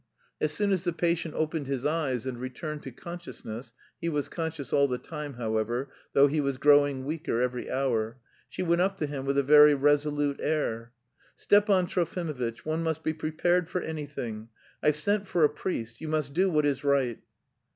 As 0.41 0.51
soon 0.51 0.71
as 0.71 0.83
the 0.83 0.93
patient 0.93 1.35
opened 1.35 1.67
his 1.67 1.85
eyes 1.85 2.25
and 2.25 2.39
returned 2.39 2.81
to 2.81 2.91
consciousness 2.91 3.71
(he 4.01 4.09
was 4.09 4.29
conscious 4.29 4.73
all 4.73 4.87
the 4.87 4.97
time, 4.97 5.35
however, 5.35 5.91
though 6.13 6.25
he 6.25 6.41
was 6.41 6.57
growing 6.57 7.05
weaker 7.05 7.39
every 7.39 7.69
hour), 7.69 8.17
she 8.49 8.63
went 8.63 8.81
up 8.81 8.97
to 8.97 9.05
him 9.05 9.25
with 9.27 9.37
a 9.37 9.43
very 9.43 9.75
resolute 9.75 10.39
air. 10.41 10.91
"Stepan 11.35 11.85
Trofimovitch, 11.85 12.65
one 12.65 12.81
must 12.81 13.03
be 13.03 13.13
prepared 13.13 13.69
for 13.69 13.79
anything. 13.81 14.49
I've 14.81 14.95
sent 14.95 15.27
for 15.27 15.43
a 15.43 15.49
priest. 15.49 16.01
You 16.01 16.07
must 16.07 16.33
do 16.33 16.49
what 16.49 16.65
is 16.65 16.83
right...." 16.83 17.19